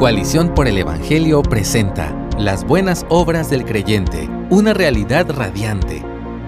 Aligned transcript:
Coalición 0.00 0.54
por 0.54 0.66
el 0.66 0.78
Evangelio 0.78 1.42
presenta 1.42 2.16
Las 2.38 2.64
buenas 2.64 3.04
obras 3.10 3.50
del 3.50 3.66
creyente, 3.66 4.30
una 4.48 4.72
realidad 4.72 5.30
radiante. 5.30 6.02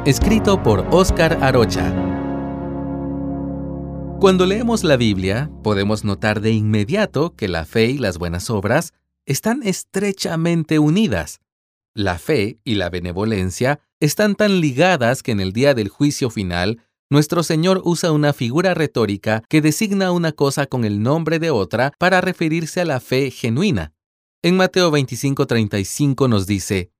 Escrito 0.07 0.63
por 0.63 0.87
Óscar 0.91 1.37
Arocha. 1.45 1.93
Cuando 4.19 4.47
leemos 4.47 4.85
la 4.85 4.97
Biblia, 4.97 5.51
podemos 5.63 6.03
notar 6.03 6.41
de 6.41 6.53
inmediato 6.53 7.37
que 7.37 7.47
la 7.47 7.67
fe 7.67 7.91
y 7.91 7.99
las 7.99 8.17
buenas 8.17 8.49
obras 8.49 8.95
están 9.27 9.63
estrechamente 9.65 10.79
unidas. 10.79 11.43
La 11.93 12.19
fe 12.19 12.59
y 12.65 12.77
la 12.77 12.89
benevolencia 12.89 13.81
están 14.01 14.35
tan 14.35 14.63
ligadas 14.63 15.23
que 15.23 15.33
en 15.33 15.41
el 15.41 15.53
día 15.53 15.75
del 15.75 15.91
juicio 15.91 16.31
final 16.31 16.81
nuestro 17.13 17.43
Señor 17.43 17.83
usa 17.85 18.11
una 18.11 18.33
figura 18.33 18.73
retórica 18.73 19.43
que 19.51 19.61
designa 19.61 20.13
una 20.13 20.33
cosa 20.33 20.65
con 20.65 20.87
el 20.87 21.03
nombre 21.03 21.39
de 21.39 21.51
otra 21.51 21.93
para 21.99 22.23
referirse 22.23 22.81
a 22.81 22.87
la 22.87 23.01
fe 23.01 23.31
genuina. 23.31 23.93
En 24.41 24.57
Mateo 24.57 24.91
25:35 24.91 26.27
nos 26.27 26.47
dice, 26.47 26.91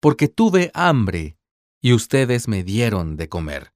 Porque 0.00 0.26
tuve 0.26 0.72
hambre 0.74 1.38
y 1.80 1.92
ustedes 1.92 2.48
me 2.48 2.64
dieron 2.64 3.16
de 3.16 3.28
comer. 3.28 3.72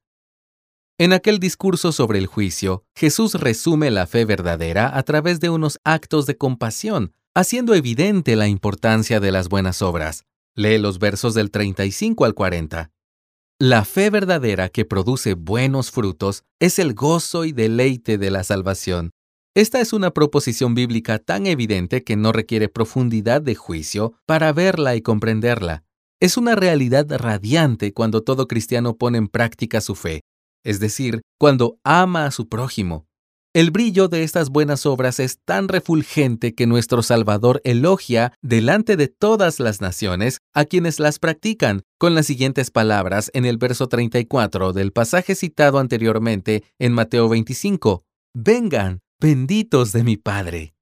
En 0.99 1.13
aquel 1.13 1.39
discurso 1.39 1.93
sobre 1.93 2.19
el 2.19 2.27
juicio, 2.27 2.83
Jesús 2.97 3.35
resume 3.35 3.93
la 3.93 4.09
fe 4.09 4.25
verdadera 4.25 4.99
a 4.99 5.05
través 5.05 5.39
de 5.39 5.49
unos 5.49 5.79
actos 5.85 6.27
de 6.27 6.37
compasión, 6.37 7.13
haciendo 7.37 7.75
evidente 7.75 8.35
la 8.35 8.49
importancia 8.49 9.21
de 9.21 9.31
las 9.31 9.49
buenas 9.49 9.81
obras. 9.81 10.25
Lee 10.57 10.79
los 10.79 10.99
versos 10.99 11.35
del 11.35 11.53
35 11.53 12.25
al 12.25 12.35
40. 12.35 12.91
La 13.61 13.85
fe 13.85 14.09
verdadera 14.09 14.69
que 14.69 14.85
produce 14.85 15.35
buenos 15.35 15.91
frutos 15.91 16.45
es 16.61 16.79
el 16.79 16.95
gozo 16.95 17.45
y 17.45 17.51
deleite 17.51 18.17
de 18.17 18.31
la 18.31 18.45
salvación. 18.45 19.11
Esta 19.57 19.81
es 19.81 19.93
una 19.93 20.13
proposición 20.13 20.77
bíblica 20.77 21.19
tan 21.19 21.45
evidente 21.45 22.05
que 22.05 22.15
no 22.15 22.31
requiere 22.31 22.69
profundidad 22.69 23.43
de 23.43 23.57
juicio 23.57 24.15
para 24.27 24.53
verla 24.53 24.95
y 24.95 25.03
comprenderla. 25.03 25.83
Es 26.21 26.37
una 26.37 26.55
realidad 26.55 27.09
radiante 27.11 27.93
cuando 27.93 28.23
todo 28.23 28.47
cristiano 28.47 28.97
pone 28.97 29.19
en 29.19 29.27
práctica 29.27 29.81
su 29.81 29.97
fe, 29.97 30.21
es 30.65 30.79
decir, 30.79 31.21
cuando 31.37 31.81
ama 31.83 32.27
a 32.27 32.31
su 32.31 32.49
prójimo, 32.49 33.08
el 33.55 33.71
brillo 33.71 34.09
de 34.09 34.25
estas 34.25 34.51
buenas 34.51 34.85
obras 34.85 35.19
es 35.19 35.39
tan 35.45 35.69
refulgente 35.69 36.55
que 36.55 36.67
nuestro 36.67 37.03
Salvador 37.03 37.63
elogia 37.65 38.35
delante 38.43 38.97
de 38.97 39.09
todas 39.09 39.59
las 39.59 39.81
naciones 39.81 40.41
a 40.53 40.67
quienes 40.67 41.01
las 41.01 41.19
practican, 41.19 41.83
con 41.99 42.15
las 42.15 42.27
siguientes 42.27 42.71
palabras 42.71 43.31
en 43.33 43.47
el 43.47 43.57
verso 43.57 43.89
34 43.89 44.75
del 44.75 44.93
pasaje 44.93 45.35
citado 45.35 45.79
anteriormente 45.79 46.63
en 46.79 46.93
Mateo 46.93 47.29
25. 47.31 48.05
Vengan, 48.35 49.01
benditos 49.19 49.93
de 49.93 50.05
mi 50.05 50.17
Padre. 50.19 50.75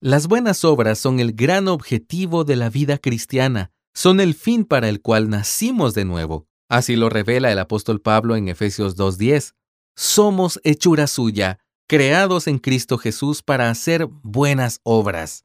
Las 0.00 0.28
buenas 0.28 0.64
obras 0.64 0.98
son 0.98 1.20
el 1.20 1.32
gran 1.32 1.68
objetivo 1.68 2.44
de 2.44 2.56
la 2.56 2.68
vida 2.68 2.98
cristiana, 2.98 3.72
son 3.94 4.20
el 4.20 4.34
fin 4.34 4.66
para 4.66 4.90
el 4.90 5.00
cual 5.00 5.30
nacimos 5.30 5.94
de 5.94 6.04
nuevo. 6.04 6.46
Así 6.68 6.96
lo 6.96 7.08
revela 7.08 7.50
el 7.50 7.58
apóstol 7.58 8.02
Pablo 8.02 8.36
en 8.36 8.48
Efesios 8.48 8.96
2.10. 8.98 9.54
Somos 9.96 10.60
hechura 10.64 11.06
suya 11.06 11.63
creados 11.86 12.46
en 12.46 12.58
Cristo 12.58 12.98
Jesús 12.98 13.42
para 13.42 13.70
hacer 13.70 14.06
buenas 14.22 14.80
obras. 14.82 15.44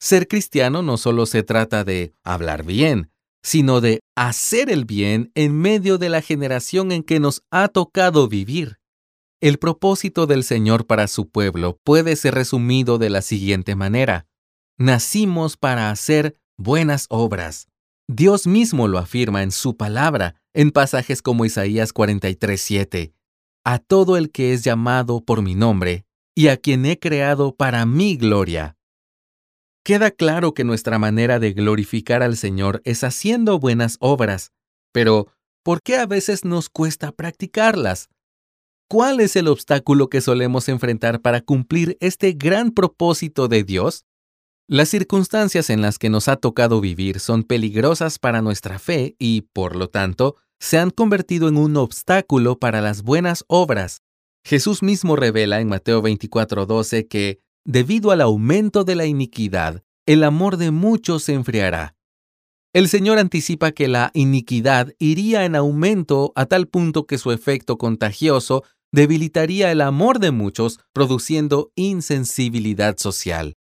Ser 0.00 0.28
cristiano 0.28 0.82
no 0.82 0.96
solo 0.96 1.26
se 1.26 1.42
trata 1.42 1.84
de 1.84 2.12
hablar 2.22 2.64
bien, 2.64 3.10
sino 3.42 3.80
de 3.80 4.00
hacer 4.16 4.70
el 4.70 4.84
bien 4.84 5.32
en 5.34 5.58
medio 5.58 5.98
de 5.98 6.08
la 6.08 6.22
generación 6.22 6.92
en 6.92 7.02
que 7.02 7.20
nos 7.20 7.42
ha 7.50 7.68
tocado 7.68 8.28
vivir. 8.28 8.78
El 9.40 9.58
propósito 9.58 10.26
del 10.26 10.44
Señor 10.44 10.86
para 10.86 11.08
su 11.08 11.28
pueblo 11.28 11.78
puede 11.84 12.16
ser 12.16 12.34
resumido 12.34 12.98
de 12.98 13.10
la 13.10 13.22
siguiente 13.22 13.74
manera. 13.76 14.26
Nacimos 14.76 15.56
para 15.56 15.90
hacer 15.90 16.36
buenas 16.56 17.06
obras. 17.08 17.68
Dios 18.08 18.46
mismo 18.46 18.88
lo 18.88 18.98
afirma 18.98 19.42
en 19.42 19.52
su 19.52 19.76
palabra, 19.76 20.36
en 20.54 20.70
pasajes 20.70 21.22
como 21.22 21.44
Isaías 21.44 21.92
43:7 21.92 23.17
a 23.70 23.78
todo 23.78 24.16
el 24.16 24.30
que 24.30 24.54
es 24.54 24.64
llamado 24.64 25.22
por 25.22 25.42
mi 25.42 25.54
nombre 25.54 26.06
y 26.34 26.48
a 26.48 26.56
quien 26.56 26.86
he 26.86 26.98
creado 26.98 27.54
para 27.54 27.84
mi 27.84 28.16
gloria. 28.16 28.78
Queda 29.84 30.10
claro 30.10 30.54
que 30.54 30.64
nuestra 30.64 30.98
manera 30.98 31.38
de 31.38 31.52
glorificar 31.52 32.22
al 32.22 32.38
Señor 32.38 32.80
es 32.86 33.04
haciendo 33.04 33.58
buenas 33.58 33.98
obras, 34.00 34.52
pero 34.90 35.26
¿por 35.62 35.82
qué 35.82 35.96
a 35.96 36.06
veces 36.06 36.46
nos 36.46 36.70
cuesta 36.70 37.12
practicarlas? 37.12 38.08
¿Cuál 38.88 39.20
es 39.20 39.36
el 39.36 39.48
obstáculo 39.48 40.08
que 40.08 40.22
solemos 40.22 40.70
enfrentar 40.70 41.20
para 41.20 41.42
cumplir 41.42 41.98
este 42.00 42.32
gran 42.32 42.70
propósito 42.70 43.48
de 43.48 43.64
Dios? 43.64 44.06
Las 44.66 44.88
circunstancias 44.88 45.68
en 45.68 45.82
las 45.82 45.98
que 45.98 46.08
nos 46.08 46.28
ha 46.28 46.36
tocado 46.36 46.80
vivir 46.80 47.20
son 47.20 47.42
peligrosas 47.42 48.18
para 48.18 48.40
nuestra 48.40 48.78
fe 48.78 49.14
y, 49.18 49.42
por 49.42 49.76
lo 49.76 49.90
tanto, 49.90 50.36
se 50.60 50.78
han 50.78 50.90
convertido 50.90 51.48
en 51.48 51.56
un 51.56 51.76
obstáculo 51.76 52.58
para 52.58 52.80
las 52.80 53.02
buenas 53.02 53.44
obras. 53.48 54.02
Jesús 54.44 54.82
mismo 54.82 55.16
revela 55.16 55.60
en 55.60 55.68
Mateo 55.68 56.02
24:12 56.02 57.08
que, 57.08 57.40
debido 57.64 58.10
al 58.10 58.20
aumento 58.20 58.84
de 58.84 58.94
la 58.94 59.06
iniquidad, 59.06 59.82
el 60.06 60.24
amor 60.24 60.56
de 60.56 60.70
muchos 60.70 61.24
se 61.24 61.34
enfriará. 61.34 61.94
El 62.72 62.88
Señor 62.88 63.18
anticipa 63.18 63.72
que 63.72 63.88
la 63.88 64.10
iniquidad 64.14 64.92
iría 64.98 65.44
en 65.44 65.56
aumento 65.56 66.32
a 66.34 66.46
tal 66.46 66.68
punto 66.68 67.06
que 67.06 67.18
su 67.18 67.32
efecto 67.32 67.78
contagioso 67.78 68.62
debilitaría 68.92 69.70
el 69.70 69.80
amor 69.80 70.18
de 70.18 70.30
muchos, 70.30 70.80
produciendo 70.92 71.72
insensibilidad 71.76 72.96
social. 72.98 73.54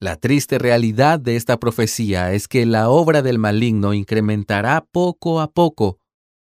La 0.00 0.16
triste 0.16 0.58
realidad 0.58 1.20
de 1.20 1.36
esta 1.36 1.58
profecía 1.60 2.32
es 2.32 2.48
que 2.48 2.66
la 2.66 2.88
obra 2.88 3.22
del 3.22 3.38
maligno 3.38 3.94
incrementará 3.94 4.84
poco 4.90 5.40
a 5.40 5.52
poco, 5.52 5.98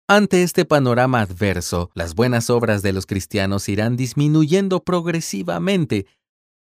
ante 0.09 0.41
este 0.41 0.65
panorama 0.65 1.21
adverso, 1.21 1.91
las 1.93 2.15
buenas 2.15 2.49
obras 2.49 2.81
de 2.81 2.93
los 2.93 3.05
cristianos 3.05 3.69
irán 3.69 3.95
disminuyendo 3.95 4.83
progresivamente. 4.83 6.07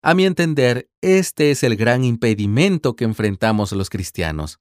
A 0.03 0.13
mi 0.13 0.27
entender, 0.27 0.87
este 1.01 1.49
es 1.49 1.63
el 1.63 1.75
gran 1.75 2.03
impedimento 2.03 2.95
que 2.95 3.05
enfrentamos 3.05 3.71
los 3.71 3.89
cristianos. 3.89 4.59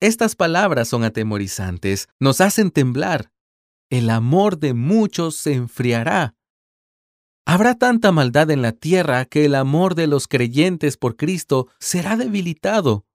Estas 0.00 0.34
palabras 0.34 0.88
son 0.88 1.04
atemorizantes, 1.04 2.08
nos 2.18 2.40
hacen 2.40 2.72
temblar. 2.72 3.30
El 3.88 4.10
amor 4.10 4.58
de 4.58 4.74
muchos 4.74 5.36
se 5.36 5.52
enfriará. 5.52 6.34
Habrá 7.46 7.76
tanta 7.76 8.10
maldad 8.10 8.50
en 8.50 8.62
la 8.62 8.72
tierra 8.72 9.26
que 9.26 9.44
el 9.44 9.54
amor 9.54 9.94
de 9.94 10.08
los 10.08 10.26
creyentes 10.26 10.96
por 10.96 11.14
Cristo 11.14 11.68
será 11.78 12.16
debilitado. 12.16 13.06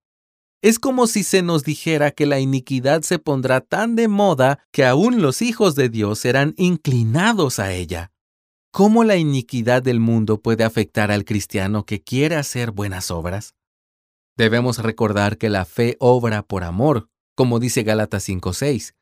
Es 0.64 0.80
como 0.80 1.08
si 1.08 1.24
se 1.24 1.42
nos 1.42 1.66
dijera 1.66 2.12
que 2.12 2.26
la 2.26 2.40
iniquidad 2.40 3.02
se 3.02 3.20
pondrá 3.20 3.60
tan 3.60 3.98
de 3.98 4.08
moda 4.08 4.66
que 4.72 4.86
aún 4.86 5.22
los 5.22 5.42
hijos 5.42 5.76
de 5.76 5.90
Dios 5.90 6.20
serán 6.20 6.54
inclinados 6.56 7.60
a 7.60 7.74
ella. 7.74 8.14
¿Cómo 8.72 9.04
la 9.04 9.18
iniquidad 9.18 9.84
del 9.84 10.00
mundo 10.00 10.42
puede 10.42 10.64
afectar 10.64 11.12
al 11.12 11.26
cristiano 11.26 11.86
que 11.86 12.02
quiere 12.02 12.38
hacer 12.38 12.72
buenas 12.72 13.12
obras? 13.12 13.56
Debemos 14.38 14.78
recordar 14.78 15.38
que 15.38 15.50
la 15.50 15.66
fe 15.66 15.98
obra 16.00 16.44
por 16.44 16.64
amor, 16.64 17.10
como 17.36 17.60
dice 17.60 17.84
Gálatas 17.84 18.24
5:6, 18.24 18.94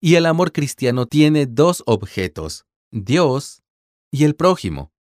y 0.00 0.14
el 0.14 0.24
amor 0.24 0.52
cristiano 0.52 1.06
tiene 1.06 1.46
dos 1.46 1.82
objetos, 1.86 2.64
Dios 2.92 3.64
y 4.12 4.22
el 4.22 4.36
prójimo. 4.36 4.92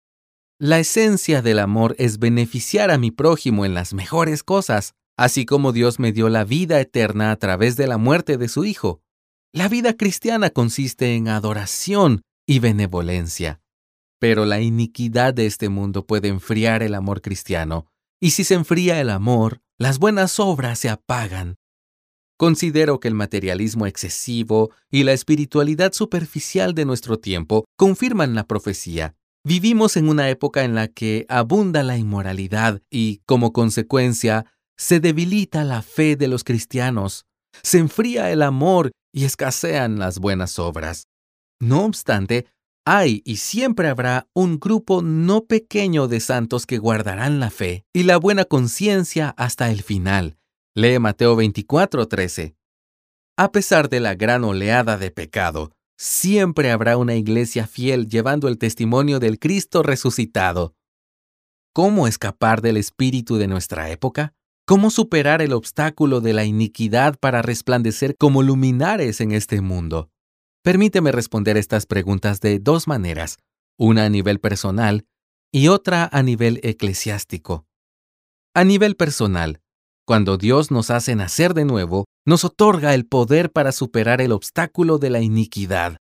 La 0.58 0.78
esencia 0.78 1.42
del 1.42 1.58
amor 1.58 1.94
es 1.98 2.18
beneficiar 2.18 2.90
a 2.90 2.96
mi 2.96 3.10
prójimo 3.10 3.66
en 3.66 3.74
las 3.74 3.92
mejores 3.92 4.42
cosas, 4.42 4.94
así 5.16 5.46
como 5.46 5.72
Dios 5.72 5.98
me 5.98 6.12
dio 6.12 6.28
la 6.28 6.44
vida 6.44 6.80
eterna 6.80 7.30
a 7.30 7.36
través 7.36 7.76
de 7.76 7.86
la 7.86 7.98
muerte 7.98 8.36
de 8.36 8.48
su 8.48 8.64
Hijo. 8.64 9.00
La 9.52 9.68
vida 9.68 9.96
cristiana 9.96 10.50
consiste 10.50 11.14
en 11.14 11.28
adoración 11.28 12.22
y 12.46 12.58
benevolencia. 12.58 13.60
Pero 14.18 14.44
la 14.44 14.60
iniquidad 14.60 15.34
de 15.34 15.46
este 15.46 15.68
mundo 15.68 16.06
puede 16.06 16.28
enfriar 16.28 16.82
el 16.82 16.94
amor 16.94 17.20
cristiano, 17.20 17.86
y 18.20 18.30
si 18.30 18.44
se 18.44 18.54
enfría 18.54 19.00
el 19.00 19.10
amor, 19.10 19.60
las 19.78 19.98
buenas 19.98 20.40
obras 20.40 20.78
se 20.78 20.88
apagan. 20.88 21.56
Considero 22.38 23.00
que 23.00 23.08
el 23.08 23.14
materialismo 23.14 23.86
excesivo 23.86 24.70
y 24.90 25.04
la 25.04 25.12
espiritualidad 25.12 25.92
superficial 25.92 26.74
de 26.74 26.84
nuestro 26.84 27.18
tiempo 27.18 27.64
confirman 27.76 28.34
la 28.34 28.46
profecía. 28.46 29.14
Vivimos 29.42 29.96
en 29.96 30.08
una 30.08 30.28
época 30.28 30.64
en 30.64 30.74
la 30.74 30.88
que 30.88 31.24
abunda 31.28 31.82
la 31.82 31.96
inmoralidad 31.96 32.82
y, 32.90 33.22
como 33.26 33.52
consecuencia, 33.52 34.44
se 34.76 35.00
debilita 35.00 35.64
la 35.64 35.82
fe 35.82 36.16
de 36.16 36.28
los 36.28 36.44
cristianos, 36.44 37.24
se 37.62 37.78
enfría 37.78 38.30
el 38.30 38.42
amor 38.42 38.92
y 39.12 39.24
escasean 39.24 39.98
las 39.98 40.18
buenas 40.18 40.58
obras. 40.58 41.08
No 41.60 41.84
obstante, 41.84 42.46
hay 42.84 43.22
y 43.24 43.38
siempre 43.38 43.88
habrá 43.88 44.28
un 44.34 44.60
grupo 44.60 45.02
no 45.02 45.46
pequeño 45.46 46.06
de 46.06 46.20
santos 46.20 46.66
que 46.66 46.78
guardarán 46.78 47.40
la 47.40 47.50
fe 47.50 47.84
y 47.92 48.04
la 48.04 48.16
buena 48.18 48.44
conciencia 48.44 49.30
hasta 49.36 49.70
el 49.70 49.82
final. 49.82 50.36
Lee 50.74 50.98
Mateo 50.98 51.36
24:13. 51.36 52.54
A 53.38 53.50
pesar 53.50 53.88
de 53.88 54.00
la 54.00 54.14
gran 54.14 54.44
oleada 54.44 54.98
de 54.98 55.10
pecado, 55.10 55.72
siempre 55.98 56.70
habrá 56.70 56.96
una 56.96 57.16
iglesia 57.16 57.66
fiel 57.66 58.08
llevando 58.08 58.48
el 58.48 58.58
testimonio 58.58 59.18
del 59.18 59.38
Cristo 59.38 59.82
resucitado. 59.82 60.74
cómo 61.72 62.06
escapar 62.06 62.62
del 62.62 62.78
espíritu 62.78 63.36
de 63.36 63.48
nuestra 63.48 63.90
época? 63.90 64.32
¿Cómo 64.68 64.90
superar 64.90 65.42
el 65.42 65.52
obstáculo 65.52 66.20
de 66.20 66.32
la 66.32 66.44
iniquidad 66.44 67.16
para 67.20 67.40
resplandecer 67.40 68.16
como 68.16 68.42
luminares 68.42 69.20
en 69.20 69.30
este 69.30 69.60
mundo? 69.60 70.10
Permíteme 70.64 71.12
responder 71.12 71.56
estas 71.56 71.86
preguntas 71.86 72.40
de 72.40 72.58
dos 72.58 72.88
maneras, 72.88 73.38
una 73.78 74.06
a 74.06 74.08
nivel 74.08 74.40
personal 74.40 75.06
y 75.52 75.68
otra 75.68 76.08
a 76.10 76.20
nivel 76.24 76.58
eclesiástico. 76.64 77.64
A 78.56 78.64
nivel 78.64 78.96
personal, 78.96 79.60
cuando 80.04 80.36
Dios 80.36 80.72
nos 80.72 80.90
hace 80.90 81.14
nacer 81.14 81.54
de 81.54 81.64
nuevo, 81.64 82.06
nos 82.24 82.44
otorga 82.44 82.92
el 82.92 83.06
poder 83.06 83.52
para 83.52 83.70
superar 83.70 84.20
el 84.20 84.32
obstáculo 84.32 84.98
de 84.98 85.10
la 85.10 85.20
iniquidad. 85.20 85.98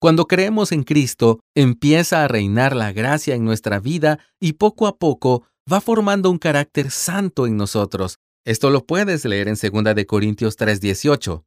Cuando 0.00 0.26
creemos 0.26 0.72
en 0.72 0.82
Cristo, 0.82 1.38
empieza 1.54 2.24
a 2.24 2.28
reinar 2.28 2.74
la 2.74 2.90
gracia 2.90 3.36
en 3.36 3.44
nuestra 3.44 3.78
vida 3.78 4.18
y 4.40 4.54
poco 4.54 4.88
a 4.88 4.98
poco 4.98 5.46
va 5.70 5.80
formando 5.80 6.30
un 6.30 6.38
carácter 6.38 6.90
santo 6.90 7.46
en 7.46 7.56
nosotros. 7.56 8.18
Esto 8.44 8.70
lo 8.70 8.84
puedes 8.84 9.24
leer 9.24 9.48
en 9.48 9.54
2 9.54 9.94
de 9.94 10.06
Corintios 10.06 10.56
3:18. 10.56 11.44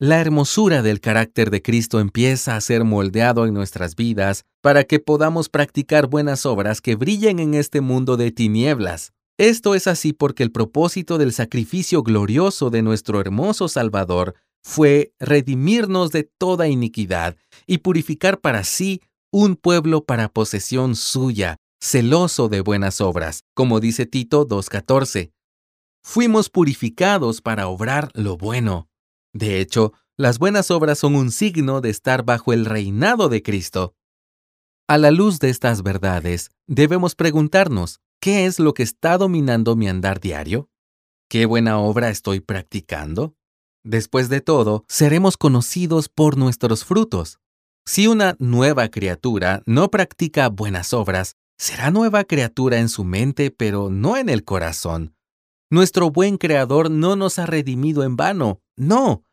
La 0.00 0.20
hermosura 0.20 0.82
del 0.82 1.00
carácter 1.00 1.50
de 1.50 1.62
Cristo 1.62 2.00
empieza 2.00 2.56
a 2.56 2.60
ser 2.60 2.82
moldeado 2.82 3.46
en 3.46 3.54
nuestras 3.54 3.94
vidas 3.94 4.44
para 4.60 4.82
que 4.82 4.98
podamos 4.98 5.48
practicar 5.48 6.08
buenas 6.08 6.44
obras 6.44 6.80
que 6.80 6.96
brillen 6.96 7.38
en 7.38 7.54
este 7.54 7.80
mundo 7.80 8.16
de 8.16 8.32
tinieblas. 8.32 9.12
Esto 9.38 9.74
es 9.76 9.86
así 9.86 10.12
porque 10.12 10.42
el 10.42 10.50
propósito 10.50 11.18
del 11.18 11.32
sacrificio 11.32 12.02
glorioso 12.02 12.68
de 12.70 12.82
nuestro 12.82 13.20
hermoso 13.20 13.68
Salvador 13.68 14.34
fue 14.64 15.12
redimirnos 15.20 16.10
de 16.10 16.24
toda 16.24 16.68
iniquidad 16.68 17.36
y 17.66 17.78
purificar 17.78 18.40
para 18.40 18.64
sí 18.64 19.02
un 19.32 19.56
pueblo 19.56 20.04
para 20.04 20.28
posesión 20.28 20.94
suya, 20.94 21.56
celoso 21.82 22.48
de 22.48 22.60
buenas 22.60 23.00
obras, 23.00 23.44
como 23.54 23.80
dice 23.80 24.06
Tito 24.06 24.46
2.14. 24.46 25.32
Fuimos 26.04 26.48
purificados 26.48 27.40
para 27.40 27.66
obrar 27.66 28.10
lo 28.14 28.36
bueno. 28.36 28.88
De 29.34 29.60
hecho, 29.60 29.92
las 30.16 30.38
buenas 30.38 30.70
obras 30.70 31.00
son 31.00 31.16
un 31.16 31.32
signo 31.32 31.80
de 31.80 31.90
estar 31.90 32.24
bajo 32.24 32.52
el 32.52 32.66
reinado 32.66 33.28
de 33.28 33.42
Cristo. 33.42 33.96
A 34.88 34.96
la 34.96 35.10
luz 35.10 35.40
de 35.40 35.50
estas 35.50 35.82
verdades, 35.82 36.50
debemos 36.68 37.16
preguntarnos, 37.16 38.00
¿qué 38.20 38.46
es 38.46 38.60
lo 38.60 38.74
que 38.74 38.84
está 38.84 39.18
dominando 39.18 39.74
mi 39.74 39.88
andar 39.88 40.20
diario? 40.20 40.70
¿Qué 41.28 41.46
buena 41.46 41.78
obra 41.78 42.10
estoy 42.10 42.38
practicando? 42.38 43.34
Después 43.82 44.28
de 44.28 44.40
todo, 44.40 44.84
seremos 44.86 45.36
conocidos 45.36 46.08
por 46.08 46.36
nuestros 46.36 46.84
frutos. 46.84 47.40
Si 47.84 48.06
una 48.06 48.36
nueva 48.38 48.88
criatura 48.88 49.64
no 49.66 49.90
practica 49.90 50.48
buenas 50.48 50.92
obras, 50.92 51.36
será 51.58 51.90
nueva 51.90 52.24
criatura 52.24 52.78
en 52.78 52.88
su 52.88 53.04
mente, 53.04 53.50
pero 53.50 53.90
no 53.90 54.16
en 54.16 54.28
el 54.28 54.44
corazón. 54.44 55.14
Nuestro 55.70 56.10
buen 56.10 56.36
Creador 56.36 56.90
no 56.90 57.16
nos 57.16 57.38
ha 57.38 57.46
redimido 57.46 58.02
en 58.04 58.16
vano, 58.16 58.60
no. 58.76 59.24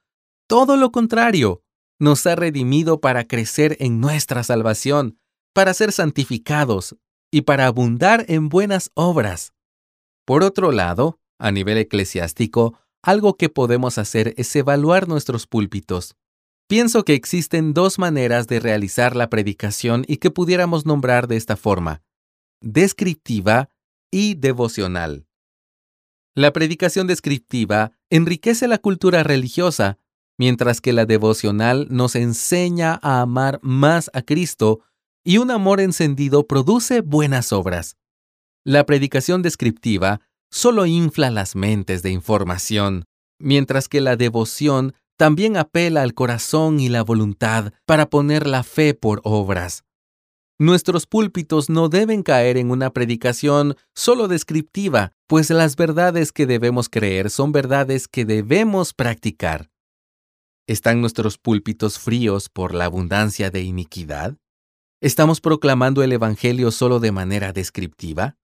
Todo 0.48 0.78
lo 0.78 0.92
contrario, 0.92 1.64
nos 2.00 2.26
ha 2.28 2.36
redimido 2.36 3.02
para 3.02 3.28
crecer 3.28 3.76
en 3.80 4.00
nuestra 4.00 4.44
salvación, 4.44 5.20
para 5.54 5.74
ser 5.74 5.92
santificados 5.92 6.96
y 7.30 7.42
para 7.42 7.66
abundar 7.66 8.26
en 8.30 8.48
buenas 8.48 8.92
obras. 8.94 9.54
Por 10.26 10.44
otro 10.44 10.72
lado, 10.72 11.20
a 11.40 11.52
nivel 11.52 11.78
eclesiástico, 11.78 12.80
algo 13.04 13.36
que 13.36 13.50
podemos 13.50 13.98
hacer 13.98 14.34
es 14.38 14.56
evaluar 14.56 15.08
nuestros 15.08 15.46
púlpitos. 15.46 16.16
Pienso 16.68 17.04
que 17.04 17.16
existen 17.16 17.74
dos 17.74 17.98
maneras 17.98 18.48
de 18.48 18.60
realizar 18.60 19.16
la 19.16 19.30
predicación 19.30 20.06
y 20.08 20.18
que 20.18 20.32
pudiéramos 20.32 20.86
nombrar 20.86 21.28
de 21.28 21.36
esta 21.36 21.58
forma 21.58 22.02
descriptiva 22.62 23.70
y 24.12 24.36
devocional. 24.36 25.26
La 26.36 26.54
predicación 26.54 27.08
descriptiva 27.08 27.92
enriquece 28.10 28.68
la 28.68 28.78
cultura 28.78 29.24
religiosa, 29.24 29.98
mientras 30.38 30.80
que 30.80 30.94
la 30.94 31.06
devocional 31.06 31.88
nos 31.90 32.16
enseña 32.16 33.00
a 33.02 33.22
amar 33.22 33.60
más 33.62 34.10
a 34.14 34.22
Cristo 34.22 34.82
y 35.24 35.38
un 35.38 35.52
amor 35.52 35.82
encendido 35.82 36.48
produce 36.48 37.02
buenas 37.02 37.52
obras. 37.52 37.98
La 38.64 38.86
predicación 38.86 39.42
descriptiva 39.42 40.22
solo 40.50 40.86
infla 40.86 41.30
las 41.30 41.56
mentes 41.56 42.04
de 42.04 42.12
información, 42.12 43.06
mientras 43.40 43.88
que 43.88 44.02
la 44.02 44.16
devoción 44.16 44.94
también 45.18 45.58
apela 45.58 46.02
al 46.02 46.14
corazón 46.14 46.80
y 46.80 46.88
la 46.88 47.04
voluntad 47.04 47.74
para 47.86 48.10
poner 48.10 48.48
la 48.48 48.64
fe 48.64 48.94
por 48.94 49.22
obras. 49.24 49.84
Nuestros 50.62 51.08
púlpitos 51.08 51.70
no 51.70 51.88
deben 51.88 52.22
caer 52.22 52.58
en 52.58 52.70
una 52.70 52.92
predicación 52.92 53.78
solo 53.96 54.28
descriptiva, 54.28 55.14
pues 55.26 55.50
las 55.52 55.78
verdades 55.78 56.34
que 56.34 56.46
debemos 56.46 56.90
creer 56.90 57.30
son 57.30 57.54
verdades 57.54 58.10
que 58.10 58.26
debemos 58.26 58.94
practicar. 58.94 59.72
¿Están 60.68 61.00
nuestros 61.00 61.38
púlpitos 61.38 61.98
fríos 61.98 62.50
por 62.50 62.74
la 62.76 62.84
abundancia 62.84 63.50
de 63.52 63.62
iniquidad? 63.62 64.36
¿Estamos 65.00 65.40
proclamando 65.40 66.04
el 66.04 66.12
Evangelio 66.12 66.72
solo 66.72 67.00
de 67.00 67.14
manera 67.14 67.54
descriptiva? 67.54 68.36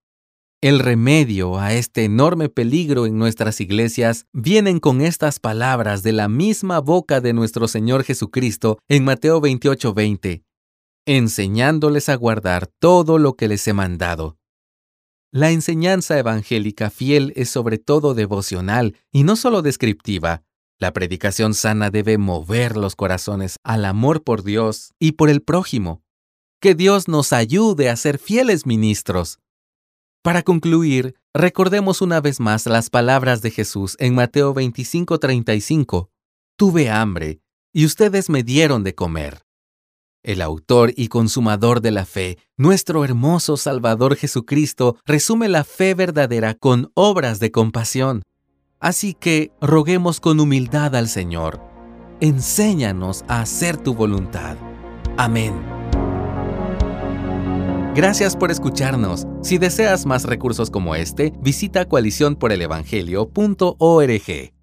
El 0.61 0.79
remedio 0.79 1.59
a 1.59 1.73
este 1.73 2.05
enorme 2.05 2.47
peligro 2.47 3.07
en 3.07 3.17
nuestras 3.17 3.59
iglesias 3.59 4.25
vienen 4.31 4.79
con 4.79 5.01
estas 5.01 5.41
palabras 5.41 6.01
de 6.01 6.13
la 6.13 6.29
misma 6.29 6.79
boca 6.79 7.19
de 7.19 7.33
nuestro 7.33 7.67
Señor 7.67 8.05
Jesucristo 8.05 8.79
en 8.87 9.03
Mateo 9.03 9.41
28:20 9.41 10.45
enseñándoles 11.05 12.09
a 12.09 12.15
guardar 12.15 12.67
todo 12.67 13.19
lo 13.19 13.35
que 13.35 13.47
les 13.47 13.67
he 13.67 13.73
mandado. 13.73 14.37
La 15.31 15.51
enseñanza 15.51 16.17
evangélica 16.17 16.89
fiel 16.89 17.33
es 17.35 17.49
sobre 17.49 17.77
todo 17.77 18.13
devocional 18.13 18.95
y 19.11 19.23
no 19.23 19.35
solo 19.35 19.61
descriptiva. 19.61 20.43
La 20.79 20.93
predicación 20.93 21.53
sana 21.53 21.91
debe 21.91 22.17
mover 22.17 22.75
los 22.75 22.95
corazones 22.95 23.57
al 23.63 23.85
amor 23.85 24.23
por 24.23 24.43
Dios 24.43 24.93
y 24.99 25.13
por 25.13 25.29
el 25.29 25.41
prójimo. 25.41 26.03
Que 26.59 26.73
Dios 26.73 27.07
nos 27.07 27.33
ayude 27.33 27.89
a 27.89 27.95
ser 27.95 28.17
fieles 28.17 28.65
ministros. 28.65 29.39
Para 30.23 30.41
concluir, 30.41 31.15
recordemos 31.33 32.01
una 32.01 32.19
vez 32.19 32.39
más 32.39 32.65
las 32.65 32.89
palabras 32.89 33.41
de 33.41 33.51
Jesús 33.51 33.95
en 33.99 34.15
Mateo 34.15 34.53
25:35. 34.53 36.09
Tuve 36.57 36.89
hambre, 36.89 37.41
y 37.73 37.85
ustedes 37.85 38.29
me 38.29 38.41
dieron 38.41 38.83
de 38.83 38.95
comer 38.95 39.44
el 40.25 40.41
autor 40.41 40.93
y 40.95 41.07
consumador 41.07 41.81
de 41.81 41.91
la 41.91 42.05
fe, 42.05 42.37
nuestro 42.57 43.05
hermoso 43.05 43.57
Salvador 43.57 44.15
Jesucristo, 44.15 44.97
resume 45.05 45.47
la 45.47 45.63
fe 45.63 45.93
verdadera 45.93 46.53
con 46.53 46.91
obras 46.93 47.39
de 47.39 47.51
compasión. 47.51 48.23
Así 48.79 49.13
que 49.13 49.51
roguemos 49.61 50.19
con 50.19 50.39
humildad 50.39 50.95
al 50.95 51.07
Señor. 51.07 51.61
Enséñanos 52.19 53.23
a 53.27 53.41
hacer 53.41 53.77
tu 53.77 53.93
voluntad. 53.93 54.57
Amén. 55.17 55.53
Gracias 57.95 58.35
por 58.35 58.51
escucharnos. 58.51 59.25
Si 59.41 59.57
deseas 59.57 60.05
más 60.05 60.25
recursos 60.25 60.69
como 60.69 60.95
este, 60.95 61.31
visita 61.41 61.85
coaliciónporelevangelio.org. 61.85 64.54